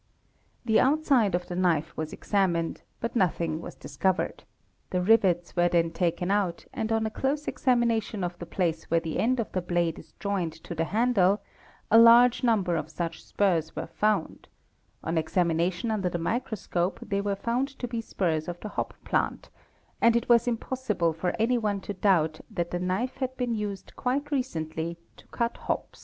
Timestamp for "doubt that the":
21.93-22.79